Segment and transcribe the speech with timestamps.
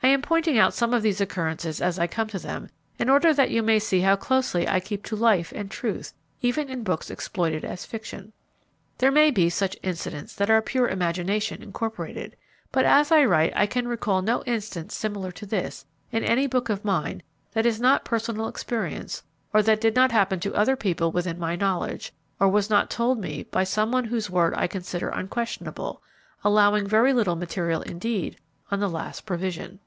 [0.00, 3.34] I am pointing out some of these occurrences as I come to them, in order
[3.34, 7.10] that you may see how closely I keep to life and truth, even in books
[7.10, 8.32] exploited as fiction.
[8.98, 12.36] There may be such incidents that are pure imagination incorporated;
[12.72, 16.70] but as I write I can recall no instance similar to this, in any book
[16.70, 17.22] of mine,
[17.52, 19.22] that is not personal experience,
[19.52, 23.18] or that did not happen to other people within my knowledge, or was not told
[23.20, 26.02] me by some one whose word I consider unquestionable;
[26.44, 28.38] allowing very little material indeed,
[28.70, 29.80] on the last provision.